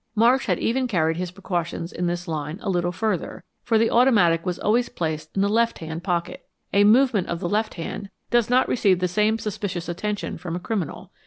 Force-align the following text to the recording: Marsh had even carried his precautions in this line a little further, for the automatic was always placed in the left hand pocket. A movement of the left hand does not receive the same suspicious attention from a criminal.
Marsh 0.15 0.47
had 0.47 0.57
even 0.57 0.87
carried 0.87 1.17
his 1.17 1.29
precautions 1.29 1.93
in 1.93 2.07
this 2.07 2.27
line 2.27 2.57
a 2.63 2.71
little 2.71 2.91
further, 2.91 3.43
for 3.63 3.77
the 3.77 3.91
automatic 3.91 4.43
was 4.47 4.57
always 4.57 4.89
placed 4.89 5.29
in 5.35 5.43
the 5.43 5.47
left 5.47 5.77
hand 5.77 6.03
pocket. 6.03 6.47
A 6.73 6.83
movement 6.83 7.27
of 7.27 7.39
the 7.39 7.47
left 7.47 7.75
hand 7.75 8.09
does 8.31 8.49
not 8.49 8.67
receive 8.67 8.97
the 8.97 9.07
same 9.07 9.37
suspicious 9.37 9.87
attention 9.87 10.39
from 10.39 10.55
a 10.55 10.59
criminal. 10.59 11.11